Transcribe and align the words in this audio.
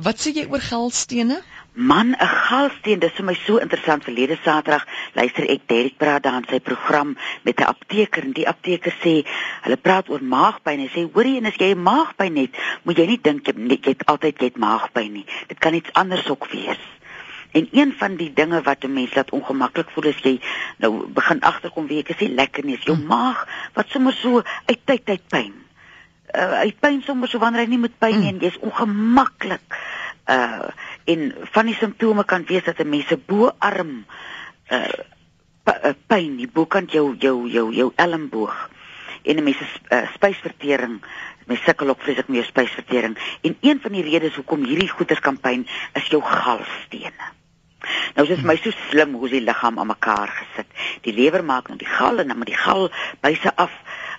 Wat 0.00 0.16
sê 0.16 0.30
jy 0.32 0.46
oor 0.48 0.62
galstene? 0.64 1.42
Man, 1.74 2.16
'n 2.16 2.28
galsteen, 2.48 2.98
dis 2.98 3.12
vir 3.12 3.24
my 3.24 3.34
so 3.34 3.58
interessant. 3.58 4.04
Verlede 4.04 4.38
Saterdag 4.40 4.86
luister 5.12 5.44
ek 5.44 5.68
Derek 5.68 5.98
praat 5.98 6.22
daar 6.22 6.40
in 6.40 6.48
sy 6.48 6.60
program 6.60 7.16
met 7.44 7.60
'n 7.60 7.64
apteker 7.64 8.24
en 8.24 8.32
die 8.32 8.48
apteker 8.48 8.94
sê 9.04 9.26
hulle 9.62 9.76
praat 9.76 10.08
oor 10.08 10.22
maagpyn. 10.22 10.80
Hy 10.80 10.88
sê, 10.88 11.12
"Hoorie, 11.12 11.36
en 11.36 11.46
as 11.46 11.56
jy 11.56 11.74
maagpyn 11.74 12.36
het, 12.36 12.56
moet 12.84 12.96
jy 12.96 13.06
nie 13.06 13.20
dink 13.20 13.46
jy, 13.46 13.52
jy 13.52 13.80
het 13.84 14.06
altyd 14.06 14.38
jy 14.38 14.44
het 14.44 14.56
maagpyn 14.56 15.12
nie. 15.12 15.26
Dit 15.48 15.58
kan 15.58 15.74
iets 15.74 15.92
anders 15.92 16.26
ook 16.28 16.46
wees." 16.46 16.80
En 17.52 17.68
een 17.70 17.92
van 17.92 18.16
die 18.16 18.32
dinge 18.32 18.62
wat 18.62 18.84
'n 18.84 18.92
mens 18.92 19.14
laat 19.14 19.30
ongemaklik 19.30 19.90
voel 19.90 20.04
is 20.04 20.22
jy 20.22 20.40
nou 20.78 21.06
begin 21.06 21.40
agterkom 21.40 21.86
wie 21.86 21.98
ek 21.98 22.08
is 22.08 22.20
nie 22.20 22.34
lekker 22.34 22.64
nie. 22.64 22.78
Is 22.78 22.84
jou 22.84 22.96
maag 22.96 23.46
wat 23.74 23.88
sommer 23.88 24.12
so 24.12 24.42
uit 24.66 24.80
tyd 24.86 25.04
tyd 25.04 25.28
pyn. 25.28 25.52
Uh, 26.32 26.62
hy 26.62 26.72
pyn 26.80 27.02
sommer 27.04 27.28
so 27.28 27.38
wanneer 27.38 27.66
hy 27.66 27.72
nie 27.74 27.82
moet 27.82 27.98
pyn 28.00 28.20
nie 28.20 28.30
en 28.32 28.40
jy's 28.40 28.60
ongemaklik. 28.64 29.64
Uh 30.30 30.70
en 31.04 31.32
van 31.50 31.66
die 31.66 31.74
simptome 31.74 32.22
kan 32.24 32.44
wees 32.46 32.64
dat 32.64 32.78
'n 32.78 32.88
mens 32.88 33.08
se 33.08 33.16
boarm 33.16 34.04
uh 34.70 35.92
pyn, 36.06 36.36
die 36.36 36.48
bokant 36.48 36.92
jou 36.92 37.16
jou 37.18 37.48
jou 37.50 37.72
jou 37.74 37.92
elmboog 37.96 38.70
en 39.22 39.36
'n 39.36 39.44
mens 39.44 39.58
se 39.58 39.66
uh, 39.90 40.06
spysvertering 40.14 41.02
my 41.46 41.56
sukkel 41.56 41.88
ook 41.88 42.02
vreeslik 42.02 42.28
meer 42.28 42.44
spysvertering 42.44 43.18
en 43.42 43.56
een 43.60 43.80
van 43.80 43.92
die 43.92 44.02
redes 44.02 44.34
hoekom 44.34 44.64
hierdie 44.64 44.88
goeters 44.88 45.20
kan 45.20 45.38
pyn 45.40 45.66
is 45.92 46.06
jou 46.06 46.22
galstene. 46.22 47.30
Nou 48.14 48.26
dis 48.26 48.42
my 48.46 48.56
so 48.56 48.70
slim 48.88 49.14
hoe 49.18 49.28
die 49.28 49.42
liggaam 49.42 49.78
aan 49.78 49.90
mekaar 49.90 50.30
gesit. 50.30 50.66
Die 51.02 51.14
lewer 51.14 51.44
maak 51.44 51.68
nou 51.68 51.78
die 51.78 51.88
gal 51.88 52.18
en 52.22 52.28
dan 52.28 52.38
met 52.38 52.52
die 52.52 52.58
gal 52.58 52.90
byse 53.20 53.56
af 53.56 53.72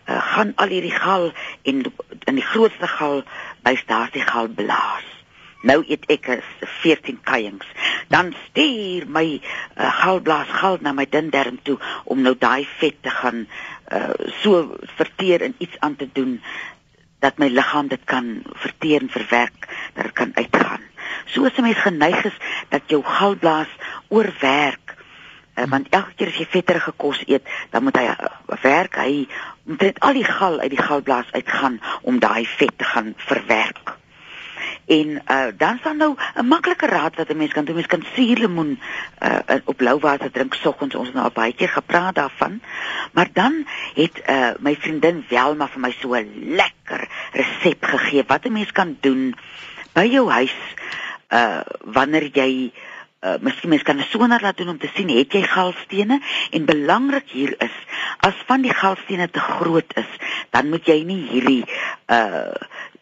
uh, 0.07 0.19
gaan 0.35 0.53
al 0.55 0.67
hierdie 0.67 0.95
gal 0.95 1.31
en 1.63 1.83
in 2.23 2.35
die 2.35 2.45
grootste 2.45 2.87
gal 2.87 3.23
bys 3.63 3.83
daar 3.85 4.09
die 4.11 4.25
gal 4.25 4.47
blaas. 4.47 5.07
Nou 5.63 5.79
eet 5.87 6.03
ek 6.11 6.27
14 6.83 7.21
kuiings. 7.23 7.67
Dan 8.11 8.33
stuur 8.49 9.07
my 9.07 9.25
uh, 9.39 9.91
galblaas 10.03 10.51
gal 10.59 10.77
na 10.81 10.91
my 10.91 11.05
dindarm 11.09 11.59
toe 11.63 11.77
om 12.03 12.21
nou 12.21 12.35
daai 12.39 12.67
vet 12.79 12.99
te 13.01 13.09
gaan 13.09 13.45
uh, 13.45 14.11
so 14.41 14.75
verteer 14.97 15.41
en 15.47 15.55
iets 15.57 15.79
aan 15.79 15.95
te 15.95 16.09
doen 16.11 16.41
dat 17.23 17.39
my 17.39 17.47
liggaam 17.47 17.87
dit 17.87 18.03
kan 18.03 18.41
verteer 18.65 19.01
en 19.01 19.09
verwerk, 19.09 19.69
dat 19.95 20.09
dit 20.09 20.15
kan 20.19 20.31
uitgaan. 20.35 20.83
So 21.31 21.45
as 21.45 21.55
'n 21.57 21.63
mens 21.63 21.79
geneig 21.79 22.25
is 22.25 22.37
dat 22.69 22.81
jou 22.91 23.03
galblaas 23.03 23.71
oorwerk, 24.07 24.82
uh, 25.55 25.65
want 25.69 25.89
elke 25.89 26.13
keer 26.15 26.27
as 26.27 26.39
jy 26.41 26.47
vetterige 26.49 26.93
kos 26.97 27.23
eet, 27.27 27.47
dan 27.71 27.83
moet 27.83 27.97
hy 27.97 28.05
uh, 28.11 28.29
werk, 28.61 28.95
hy 28.95 29.25
moet 29.63 29.99
al 29.99 30.13
die 30.17 30.27
gal 30.27 30.59
uit 30.59 30.71
die 30.73 30.81
galblaas 30.81 31.31
uitgaan 31.31 31.79
om 32.01 32.19
daai 32.19 32.45
vet 32.45 32.77
te 32.77 32.87
gaan 32.87 33.13
verwerk. 33.17 33.97
En 34.85 35.21
uh 35.31 35.47
dan 35.57 35.77
staan 35.79 35.97
nou 35.97 36.15
'n 36.35 36.47
maklike 36.47 36.87
raad 36.87 37.15
wat 37.15 37.29
'n 37.29 37.37
mens 37.37 37.53
kan 37.53 37.65
doen. 37.65 37.75
Mens 37.75 37.87
kan 37.87 38.03
suurlemoen 38.13 38.79
uh 39.23 39.55
op 39.63 39.77
blou 39.77 39.99
water 39.99 40.31
drink 40.31 40.53
soggens. 40.53 40.95
Ons 40.95 41.05
het 41.07 41.15
nou 41.15 41.25
al 41.25 41.33
baie 41.33 41.53
keer 41.53 41.69
gepraat 41.69 42.15
daarvan. 42.15 42.61
Maar 43.11 43.29
dan 43.33 43.67
het 43.93 44.21
uh 44.29 44.51
my 44.59 44.75
vriendin 44.75 45.25
Welma 45.29 45.67
vir 45.67 45.79
my 45.79 45.95
so 45.99 46.13
'n 46.13 46.55
lekker 46.55 47.07
resep 47.31 47.83
gegee 47.85 48.23
wat 48.27 48.45
'n 48.45 48.51
mens 48.51 48.71
kan 48.71 48.97
doen 48.99 49.35
by 49.93 50.05
jou 50.05 50.29
huis 50.29 50.55
uh 51.29 51.61
wanneer 51.79 52.29
jy 52.33 52.71
uh 52.73 52.92
miskien 53.39 53.69
mens 53.69 53.83
kan 53.83 53.97
'n 53.97 54.09
sonar 54.11 54.41
laat 54.41 54.57
doen 54.57 54.69
om 54.69 54.77
te 54.77 54.89
sien 54.95 55.09
het 55.09 55.33
jy 55.33 55.43
galstene 55.47 56.19
en 56.51 56.65
belangrik 56.65 57.29
hier 57.31 57.55
is 57.59 57.75
as 58.19 58.35
van 58.47 58.61
die 58.61 58.73
galstene 58.73 59.29
te 59.29 59.39
groot 59.39 59.93
is 59.95 60.11
dan 60.51 60.69
moet 60.69 60.85
jy 60.85 61.03
nie 61.03 61.21
hierdie 61.29 61.63
uh 62.07 62.51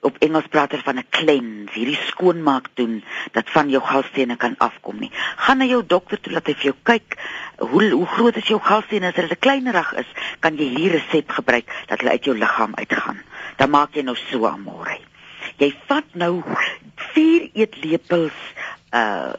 op 0.02 0.18
Engels 0.26 0.48
praat 0.50 0.72
hulle 0.74 0.84
van 0.84 0.98
'n 0.98 1.10
cleanse, 1.10 1.74
hierdie 1.74 2.00
skoonmaak 2.10 2.70
doen 2.74 3.04
dat 3.32 3.50
van 3.50 3.70
jou 3.70 3.82
galstene 3.84 4.36
kan 4.36 4.56
afkom 4.58 5.00
nie. 5.00 5.12
Gaan 5.36 5.58
na 5.58 5.66
jou 5.66 5.84
dokter 5.86 6.22
toe 6.22 6.34
laat 6.34 6.48
hy 6.48 6.54
vir 6.54 6.64
jou 6.64 6.76
kyk 6.84 7.18
hoe 7.58 7.90
hoe 7.90 8.06
groot 8.06 8.36
is 8.36 8.48
jou 8.48 8.60
galstene 8.60 9.08
as 9.08 9.16
hulle 9.16 9.36
kleinerig 9.36 9.94
is, 9.94 10.10
kan 10.40 10.58
jy 10.58 10.66
hierdie 10.66 10.98
resep 10.98 11.30
gebruik 11.30 11.70
dat 11.88 12.00
hulle 12.00 12.12
uit 12.12 12.26
jou 12.26 12.38
liggaam 12.38 12.74
uitgaan. 12.76 13.22
Dan 13.58 13.70
maak 13.70 13.94
jy 13.94 14.02
nou 14.02 14.16
so 14.16 14.46
amore. 14.46 14.98
Jy 15.58 15.74
vat 15.88 16.06
nou 16.14 16.44
4 17.14 17.50
eetlepels 17.54 18.38
uh 18.94 19.34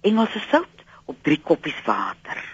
Engelse 0.00 0.40
sout 0.50 0.84
op 1.04 1.16
3 1.22 1.40
koppies 1.40 1.82
water. 1.84 2.44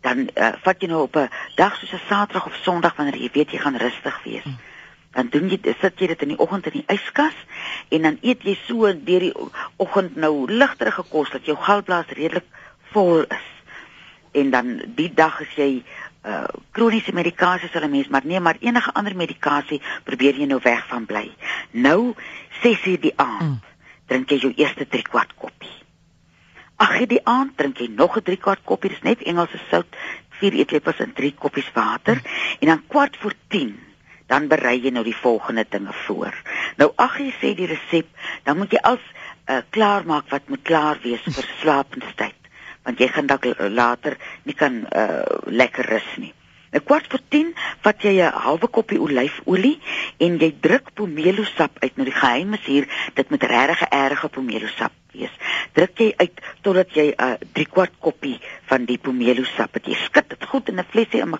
Dan 0.00 0.28
uh, 0.34 0.52
vat 0.62 0.80
jy 0.80 0.88
nou 0.88 1.02
op 1.02 1.16
'n 1.16 1.30
dag 1.56 1.76
soos 1.76 1.92
'n 1.92 2.06
Saterdag 2.08 2.46
of 2.46 2.60
Sondag 2.62 2.96
wanneer 2.96 3.16
jy 3.16 3.30
weet 3.32 3.50
jy 3.50 3.58
gaan 3.58 3.76
rustig 3.76 4.22
wees. 4.24 4.44
Hmm 4.44 4.58
dan 5.12 5.28
doen 5.28 5.50
jy 5.52 5.74
sit 5.80 6.00
jy 6.00 6.08
dit 6.12 6.22
in 6.24 6.32
die 6.32 6.40
oggend 6.40 6.68
in 6.70 6.78
die 6.80 6.86
yskas 6.92 7.36
en 7.92 8.06
dan 8.08 8.18
eet 8.24 8.44
jy 8.48 8.54
so 8.64 8.88
deur 9.08 9.26
die 9.26 9.32
oggend 9.82 10.16
nou 10.16 10.32
ligterige 10.48 11.04
kos 11.12 11.32
dat 11.34 11.48
jou 11.48 11.56
galblaas 11.60 12.12
redelik 12.16 12.48
vol 12.94 13.26
is. 13.26 13.50
En 14.32 14.50
dan 14.54 14.78
die 14.96 15.10
dag 15.12 15.42
as 15.44 15.58
jy 15.60 15.84
uh 16.22 16.46
kroniese 16.72 17.12
medikasie 17.12 17.68
sal 17.68 17.84
'n 17.84 17.90
mens 17.90 18.08
maar 18.08 18.24
nee 18.24 18.40
maar 18.40 18.56
enige 18.60 18.94
ander 18.94 19.16
medikasie 19.16 19.82
probeer 20.04 20.38
jy 20.38 20.46
nou 20.46 20.60
weg 20.62 20.86
van 20.88 21.06
bly. 21.06 21.30
Nou 21.70 22.14
6:00 22.62 23.00
die 23.00 23.16
aand 23.16 23.42
mm. 23.42 23.60
drink 24.06 24.30
jy 24.30 24.38
jou 24.38 24.52
eerste 24.56 24.88
3 24.88 25.02
kwart 25.02 25.34
koppie. 25.36 25.81
Ag 26.82 27.06
die 27.06 27.20
aand 27.22 27.54
drink 27.56 27.78
jy 27.78 27.86
nog 27.94 28.16
'n 28.18 28.26
3 28.26 28.36
kwart 28.42 28.62
koppie, 28.64 28.90
dis 28.90 29.02
net 29.06 29.22
Engelse 29.22 29.58
sout, 29.70 29.96
4 30.40 30.52
eetlepels 30.58 30.98
en 31.04 31.12
3 31.14 31.34
koppies 31.38 31.70
water 31.74 32.18
en 32.58 32.66
dan 32.66 32.82
kwart 32.88 33.16
voor 33.22 33.34
10 33.48 33.78
dan 34.26 34.48
berei 34.48 34.80
jy 34.80 34.90
nou 34.90 35.04
die 35.04 35.16
volgende 35.16 35.64
dinge 35.68 35.92
voor. 36.06 36.34
Nou 36.76 36.90
ag 36.96 37.18
jy 37.20 37.30
sê 37.38 37.54
die 37.54 37.68
resep, 37.70 38.08
dan 38.42 38.58
moet 38.58 38.72
jy 38.72 38.80
als 38.82 39.02
uh, 39.46 39.60
klaar 39.70 40.06
maak 40.08 40.30
wat 40.32 40.48
moet 40.48 40.62
klaar 40.62 40.98
wees 41.02 41.22
vir 41.26 41.48
slaapenstyd, 41.60 42.38
want 42.82 42.98
jy 42.98 43.08
gaan 43.08 43.26
dalk 43.26 43.46
later 43.58 44.16
nie 44.48 44.56
kan 44.56 44.86
uh, 44.88 45.22
lekker 45.46 45.86
rus 45.86 46.08
nie. 46.16 46.32
'n 46.72 46.80
Kwart 46.80 47.06
voor 47.12 47.20
10 47.28 47.52
vat 47.84 48.02
jy 48.02 48.16
'n 48.18 48.32
halwe 48.46 48.66
koppie 48.66 49.00
olyfolie 49.00 49.78
en 50.18 50.38
jy 50.40 50.50
druk 50.60 50.94
pomelo 50.94 51.44
sap 51.44 51.76
uit. 51.84 51.96
Nou 51.96 52.08
die 52.08 52.20
geheim 52.20 52.54
is 52.54 52.64
hier, 52.64 52.88
dit 53.14 53.30
moet 53.30 53.42
regtig 53.44 53.82
'n 53.84 53.94
erge 54.08 54.28
pomelo 54.28 54.66
sap 54.66 55.01
wees. 55.12 55.32
Druk 55.72 55.98
jy 55.98 56.12
uit 56.16 56.40
totdat 56.62 56.94
jy 56.96 57.12
'n 57.12 57.16
uh, 57.18 57.36
3 57.54 57.66
kwart 57.66 57.94
koppie 57.98 58.38
van 58.70 58.84
die 58.84 58.98
pomelo 58.98 59.44
sap 59.56 59.74
het. 59.74 59.86
Jy 59.86 59.98
skud 60.04 60.28
dit 60.28 60.44
goed 60.44 60.68
in 60.68 60.80
'n 60.80 60.90
flesie 60.90 61.20
in 61.20 61.38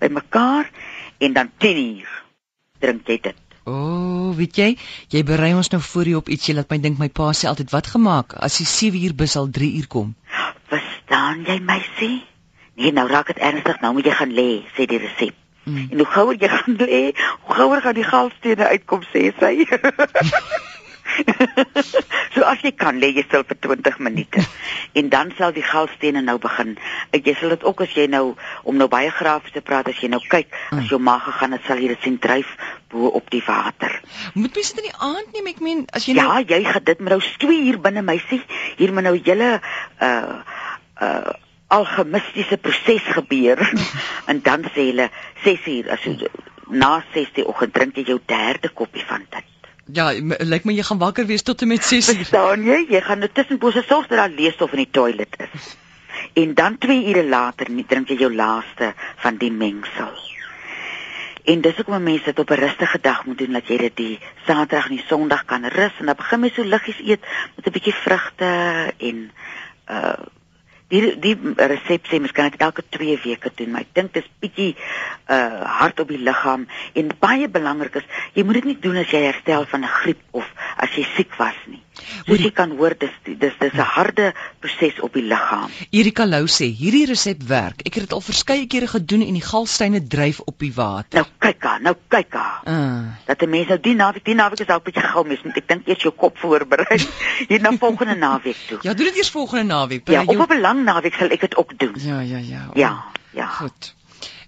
by 0.00 0.08
mekaar 0.08 0.70
en 1.18 1.32
dan 1.32 1.50
10 1.58 1.76
uur 1.98 2.22
drink 2.78 3.08
jy 3.08 3.18
dit. 3.22 3.36
O, 3.64 3.72
oh, 3.72 4.36
weet 4.36 4.56
jy, 4.56 4.76
jy 5.08 5.22
berei 5.24 5.54
ons 5.56 5.70
nou 5.72 5.80
voor 5.80 6.08
jy 6.10 6.18
op 6.18 6.28
ietsie 6.28 6.54
laat 6.54 6.68
my 6.70 6.78
dink 6.84 6.98
my 7.00 7.08
pa 7.08 7.30
sê 7.32 7.48
altyd 7.48 7.70
wat 7.72 7.86
gemaak 7.94 8.34
as 8.36 8.58
die 8.60 8.68
7 8.68 9.00
uur 9.06 9.14
bus 9.16 9.36
al 9.40 9.48
3 9.48 9.70
uur 9.78 9.86
kom. 9.88 10.12
Verstaan 10.68 11.46
jy 11.48 11.58
my 11.64 11.80
sê? 11.96 12.10
Nee, 12.76 12.92
nou 12.92 13.06
raak 13.08 13.30
dit 13.32 13.38
ernstig, 13.38 13.80
nou 13.80 13.94
moet 13.96 14.10
jy 14.10 14.14
gaan 14.18 14.34
lê, 14.36 14.50
sê 14.76 14.84
die 14.90 15.00
resep. 15.00 15.36
Mm. 15.64 15.86
En 15.94 16.02
hoe 16.02 16.08
gouer 16.12 16.36
jy 16.36 16.50
gaan 16.56 16.76
lê, 16.82 17.00
hoe 17.46 17.56
gouer 17.56 17.80
gaan 17.80 17.96
die 17.96 18.04
galstene 18.04 18.68
uitkom 18.74 19.06
sê 19.14 19.30
sy. 19.38 19.54
so 22.34 22.44
as 22.48 22.62
jy 22.64 22.72
kan 22.76 22.98
lê 23.02 23.10
jy 23.14 23.24
stil 23.26 23.44
vir 23.48 23.58
20 23.66 24.00
minute 24.06 24.42
en 24.98 25.10
dan 25.12 25.32
sal 25.38 25.54
die 25.56 25.64
galstene 25.64 26.22
nou 26.24 26.36
begin. 26.42 26.74
Ek 27.16 27.26
jy 27.28 27.36
sal 27.40 27.54
dit 27.54 27.66
ook 27.66 27.84
as 27.86 27.94
jy 27.96 28.06
nou 28.10 28.24
om 28.64 28.78
nou 28.80 28.88
baie 28.92 29.12
grafies 29.14 29.54
te 29.54 29.62
praat 29.64 29.90
as 29.92 30.00
jy 30.02 30.10
nou 30.12 30.20
kyk 30.22 30.50
as 30.50 30.78
hmm. 30.78 30.88
jou 30.92 31.00
maag 31.02 31.24
gegaan 31.28 31.56
het 31.56 31.68
sal 31.68 31.82
jy 31.82 31.92
dit 31.94 32.06
sien 32.06 32.18
dryf 32.22 32.56
bo 32.92 33.12
op 33.18 33.30
die 33.34 33.42
water. 33.46 33.94
Moet 34.34 34.58
mens 34.58 34.72
dit 34.72 34.82
in 34.84 34.90
die 34.90 34.98
aand 35.10 35.32
neem 35.36 35.50
ek 35.54 35.62
meen 35.64 35.86
as 35.92 36.08
jy 36.08 36.16
nou 36.18 36.26
Ja, 36.26 36.42
jy 36.56 36.62
gaan 36.66 36.86
dit 36.90 37.00
met 37.00 37.14
nou 37.16 37.22
2 37.46 37.62
uur 37.70 37.80
binne 37.84 38.04
meisie. 38.06 38.42
Hier 38.78 38.92
moet 38.94 39.08
nou 39.08 39.16
julle 39.18 39.56
uh 40.02 40.36
uh 41.02 41.40
alchemistiese 41.74 42.58
proses 42.62 43.02
gebeur 43.16 43.58
en 44.30 44.42
dan 44.44 44.66
sê 44.74 44.90
hulle 44.92 45.08
6 45.42 45.70
uur 45.72 45.88
as 45.96 46.04
jy 46.06 46.28
na 46.70 46.92
6 47.14 47.34
die 47.38 47.46
oggend 47.48 47.74
drink 47.74 47.98
jy 47.98 48.06
jou 48.12 48.20
derde 48.30 48.70
koppie 48.70 49.04
van 49.08 49.26
dit. 49.30 49.53
Ja, 49.92 50.12
lyk 50.40 50.64
my 50.64 50.72
jy 50.72 50.82
gaan 50.82 50.98
wakker 50.98 51.26
wees 51.26 51.42
tot 51.42 51.62
en 51.62 51.68
met 51.68 51.84
6 51.84 52.08
uur. 52.08 52.20
Verstaan 52.22 52.62
jy? 52.64 52.86
Jy 52.88 53.00
gaan 53.04 53.18
nou 53.18 53.28
tussen 53.32 53.58
bose 53.58 53.82
sorg 53.84 54.06
dat 54.08 54.18
daar 54.18 54.32
leesstof 54.32 54.72
in 54.72 54.84
die 54.84 54.90
toilet 54.90 55.36
is. 55.52 55.76
En 56.32 56.54
dan 56.54 56.78
2 56.78 57.08
ure 57.10 57.24
later 57.28 57.68
drink 57.86 58.08
jy 58.08 58.16
jou 58.16 58.34
laaste 58.34 58.94
van 59.16 59.36
die 59.36 59.52
mengsel. 59.52 60.14
En 61.44 61.60
dis 61.60 61.78
ook 61.78 61.88
om 61.92 62.02
mense 62.02 62.24
dit 62.24 62.38
op 62.38 62.50
'n 62.50 62.60
rustige 62.64 62.98
dag 63.00 63.24
moet 63.24 63.38
doen 63.38 63.52
dat 63.52 63.68
jy 63.68 63.76
dit 63.76 63.96
die 63.96 64.18
Saterdag 64.46 64.88
en 64.88 64.96
die 64.96 65.04
Sondag 65.06 65.44
kan 65.44 65.64
rus 65.64 65.92
en 65.98 66.06
dan 66.06 66.16
begin 66.16 66.42
jy 66.42 66.52
so 66.54 66.64
liggies 66.64 67.00
eet 67.04 67.20
met 67.56 67.66
'n 67.66 67.70
bietjie 67.70 67.94
vrugte 67.94 68.48
en 68.98 69.30
uh 69.90 70.24
die 70.94 71.12
die 71.24 71.34
resep 71.56 72.06
sê 72.10 72.20
mens 72.22 72.32
kan 72.36 72.50
dit 72.54 72.60
elke 72.64 72.84
2 72.96 73.18
weke 73.24 73.50
doen, 73.58 73.70
maar 73.74 73.84
ek 73.86 73.94
dink 73.98 74.12
dis 74.14 74.28
bietjie 74.44 74.74
uh 75.28 75.62
hard 75.80 76.00
op 76.04 76.08
die 76.12 76.20
liggaam 76.20 76.66
en 76.94 77.10
baie 77.20 77.48
belangrik 77.48 77.96
is 78.00 78.06
jy 78.36 78.44
moet 78.44 78.60
dit 78.60 78.64
nie 78.72 78.78
doen 78.80 78.96
as 79.02 79.10
jy 79.14 79.22
herstel 79.26 79.64
van 79.72 79.84
'n 79.84 79.94
griep 80.02 80.20
of 80.32 80.46
as 80.76 80.90
jy 80.96 81.06
siek 81.16 81.34
was 81.38 81.56
nie. 81.66 81.80
Soos 82.26 82.40
jy 82.42 82.50
kan 82.50 82.70
hoor, 82.76 82.94
dis 82.98 83.10
dis 83.24 83.52
dis 83.60 83.72
'n 83.72 83.78
harde 83.96 84.32
proses 84.60 85.00
op 85.00 85.12
die 85.14 85.22
liggaam. 85.22 85.70
Erika 85.90 86.24
Lou 86.26 86.46
sê 86.46 86.66
hierdie 86.80 87.06
resep 87.06 87.42
werk. 87.48 87.80
Ek 87.86 87.94
het 87.94 88.02
dit 88.04 88.12
al 88.12 88.20
verskeie 88.20 88.66
kere 88.66 88.86
gedoen 88.86 89.22
en 89.22 89.32
die 89.32 89.42
galstyne 89.42 90.02
dryf 90.06 90.40
op 90.40 90.58
die 90.58 90.72
water. 90.74 91.20
Nou 91.20 91.26
kyk 91.38 91.62
haar, 91.62 91.80
nou 91.80 91.94
kyk 92.08 92.32
haar. 92.34 92.60
Uh, 92.66 93.14
Dat 93.26 93.42
'n 93.42 93.50
mens 93.50 93.68
nou 93.68 93.78
die 93.80 93.94
naweek, 93.94 94.24
die 94.24 94.34
naweek 94.34 94.60
is 94.60 94.66
dalk 94.66 94.82
'n 94.82 94.90
bietjie 94.90 95.08
gou 95.12 95.24
mis, 95.26 95.42
moet 95.44 95.56
ek 95.56 95.68
dink 95.68 95.86
eers 95.88 96.02
jou 96.02 96.12
kop 96.12 96.36
voorberei 96.38 96.98
hier 97.48 97.60
na 97.60 97.72
volgende 97.78 98.14
naweek 98.14 98.56
toe. 98.68 98.78
ja, 98.82 98.94
doen 98.94 99.06
dit 99.06 99.16
eers 99.16 99.30
volgende 99.30 99.64
naweek. 99.64 100.08
Ja, 100.08 100.24
Berei 100.24 100.38
op 100.40 100.50
'n 100.50 100.60
lang 100.84 100.96
naweek 100.96 101.14
sal 101.18 101.32
ek 101.32 101.40
dit 101.40 101.56
ook 101.56 101.78
doen. 101.78 101.94
Ja, 101.96 102.20
ja, 102.20 102.38
ja. 102.38 102.68
Ja, 102.74 103.04
ja. 103.30 103.46
Goed. 103.46 103.94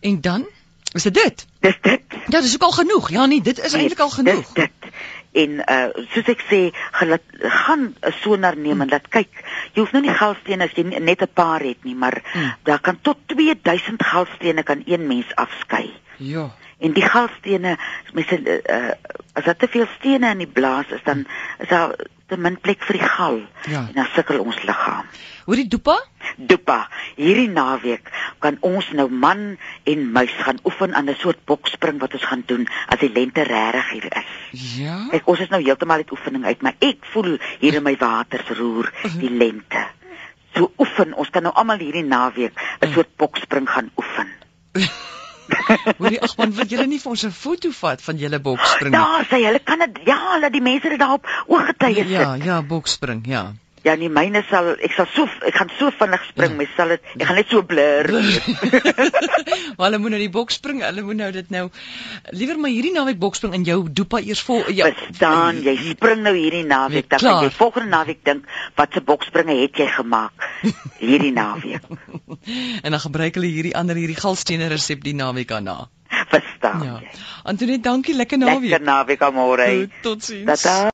En 0.01 0.21
dan 0.21 0.47
is 0.93 1.03
dit 1.03 1.15
dit. 1.15 1.47
Dis 1.61 1.79
dit. 1.81 2.03
Ja, 2.29 2.41
dis 2.41 2.55
ook 2.55 2.63
al 2.63 2.73
genoeg. 2.73 3.11
Ja, 3.11 3.27
nee, 3.27 3.41
dit 3.43 3.59
is 3.59 3.73
eintlik 3.73 4.01
al 4.01 4.11
genoeg. 4.11 4.53
Dis 4.53 4.53
dit. 4.53 4.93
En 5.37 5.51
uh 5.69 6.05
soos 6.15 6.29
ek 6.33 6.41
sê, 6.49 6.61
gelaat, 6.97 7.23
gaan 7.41 7.95
'n 8.01 8.13
sonar 8.23 8.57
neem 8.57 8.81
en 8.81 8.89
laat 8.89 9.09
kyk. 9.09 9.29
Jy 9.75 9.81
hoef 9.83 9.93
nou 9.93 10.03
nie 10.03 10.15
galstene 10.15 10.65
as 10.65 10.73
jy 10.77 10.83
net 10.83 11.23
'n 11.23 11.33
paar 11.35 11.61
het 11.61 11.85
nie, 11.85 11.95
maar 11.95 12.23
Hmm. 12.33 12.55
daar 12.63 12.81
kan 12.81 12.99
tot 13.03 13.19
2000 13.27 14.03
galstene 14.03 14.63
kan 14.63 14.83
een 14.87 15.07
mens 15.07 15.35
afskei. 15.35 15.93
Ja. 16.17 16.55
En 16.79 16.93
die 16.93 17.05
galstene, 17.05 17.77
mense 18.13 18.37
uh, 18.45 18.93
as 19.33 19.45
daar 19.45 19.57
te 19.57 19.69
veel 19.69 19.87
stene 19.97 20.35
in 20.35 20.45
die 20.45 20.51
blaas 20.59 20.91
is, 20.93 21.01
dan 21.05 21.25
is 21.63 21.69
daar 21.69 21.95
te 22.29 22.37
min 22.37 22.59
plek 22.61 22.83
vir 22.85 22.99
die 22.99 23.07
gal. 23.07 23.41
Ja. 23.71 23.87
En 23.87 23.95
dan 23.97 24.13
sukkel 24.13 24.43
ons 24.43 24.59
liggaam. 24.67 25.09
Hoor 25.47 25.61
die 25.61 25.69
dopa? 25.71 25.95
Dopa, 26.37 26.79
hierdie 27.15 27.49
naweek 27.49 28.11
kan 28.43 28.59
ons 28.67 28.89
nou 28.99 29.07
man 29.09 29.45
en 29.87 30.05
muis 30.13 30.35
gaan 30.43 30.59
oefen 30.67 30.95
aan 30.95 31.09
'n 31.09 31.17
soort 31.23 31.45
bokspring 31.47 32.01
wat 32.03 32.13
ons 32.19 32.27
gaan 32.27 32.43
doen 32.47 32.67
as 32.91 32.99
die 32.99 33.13
lente 33.13 33.43
regtig 33.43 33.91
hier 33.91 34.09
is. 34.11 34.31
Ja. 34.77 34.99
Kyk, 35.11 35.27
ons 35.27 35.41
is 35.41 35.49
nou 35.49 35.63
heeltemal 35.63 36.03
uit 36.03 36.11
oefening 36.11 36.45
uit, 36.45 36.63
maar 36.63 36.75
ek 36.79 37.07
voel 37.15 37.39
hier 37.61 37.75
in 37.75 37.83
my 37.83 37.97
waters 37.97 38.49
roer 38.59 38.93
die 39.19 39.31
lente. 39.31 39.87
So 40.55 40.73
oefen, 40.79 41.15
ons 41.15 41.31
kan 41.31 41.43
nou 41.43 41.55
almal 41.55 41.79
hierdie 41.79 42.05
naweek 42.05 42.53
'n 42.81 42.93
soort 42.93 43.17
bokspring 43.17 43.71
gaan 43.71 43.91
oefen. 43.97 44.29
Hoorie, 45.99 46.21
ag 46.23 46.37
man, 46.39 46.55
wil 46.57 46.71
julle 46.71 46.87
nie 46.87 47.01
vir 47.03 47.13
ons 47.13 47.27
'n 47.27 47.35
foto 47.35 47.71
vat 47.81 48.03
van 48.03 48.17
julle 48.23 48.41
bokspring 48.41 48.93
nie? 48.95 48.99
Daar 48.99 49.27
sê 49.31 49.43
hulle 49.45 49.63
kan 49.65 49.85
dit 49.85 50.03
ja, 50.07 50.39
laat 50.39 50.53
die 50.53 50.65
mense 50.65 50.89
dit 50.89 50.99
daarop 50.99 51.27
ooggetuie 51.47 52.03
sit. 52.03 52.11
Ja, 52.17 52.35
ja, 52.35 52.63
bokspring, 52.63 53.27
ja. 53.27 53.53
Ja, 53.87 53.93
nee, 53.95 54.11
myne 54.11 54.41
sal 54.51 54.73
ek 54.83 54.97
sal 54.97 55.07
so 55.15 55.29
ek 55.47 55.55
gaan 55.55 55.69
so 55.79 55.93
vinnig 55.95 56.23
spring, 56.27 56.57
Ja. 56.57 56.59
my 56.59 56.67
sal 56.75 56.89
dit 56.91 57.05
ek 57.21 57.27
gaan 57.29 57.37
net 57.39 57.53
so 57.53 57.63
blur. 57.63 58.09
maar 59.77 59.87
hulle 59.87 60.01
moet 60.03 60.15
nou 60.17 60.19
die 60.19 60.33
bokspring, 60.33 60.81
hulle 60.83 61.05
moet 61.07 61.21
nou 61.21 61.31
dit 61.37 61.53
nou 61.55 61.69
liewer 62.35 62.59
maar 62.59 62.75
hierdie 62.75 62.95
naweek 62.97 63.21
bokspring 63.23 63.55
in 63.55 63.67
jou 63.69 63.79
dopa 63.87 64.19
eers 64.27 64.43
vol 64.43 64.65
ja. 64.75 64.91
Verstaan, 64.91 65.63
jy 65.63 65.77
spring 65.93 66.25
nou 66.27 66.35
hierdie 66.35 66.65
naweek, 66.67 67.07
dan 67.15 67.23
kan 67.23 67.47
jy 67.47 67.53
volgende 67.55 67.95
naweek 67.95 68.25
dink 68.27 68.51
watse 68.75 69.05
bokspringe 69.07 69.55
het 69.63 69.79
jy 69.79 69.87
gemaak 70.01 70.46
hierdie 71.03 71.33
naweek. 71.33 71.83
En 72.85 72.91
dan 72.95 73.01
gebruik 73.01 73.35
hulle 73.35 73.47
hierdie 73.51 73.75
ander 73.77 73.97
hierdie 73.97 74.17
galstene 74.19 74.69
resep 74.71 75.03
die 75.05 75.15
naweek 75.15 75.49
daarna. 75.49 75.89
Verstaan 76.31 76.83
Ja. 76.83 76.99
jy? 77.01 77.11
Antoinette, 77.45 77.83
dankie, 77.83 78.15
lekker 78.15 78.39
naweek. 78.39 78.71
Lekker 78.71 78.87
naweek. 78.87 79.23
Goed, 79.23 79.91
Totsiens. 80.03 80.63
Tata. 80.63 80.91